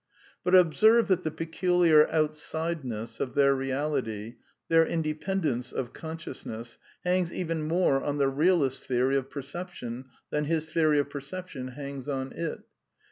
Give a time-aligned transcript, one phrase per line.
[0.43, 7.31] But observe that the peculiar outsideness of their real ity, their independence ojl consciousness, hangs
[7.31, 12.09] even more on the realist's theory of perception than his theory of \^ perception hangs
[12.09, 12.61] on it.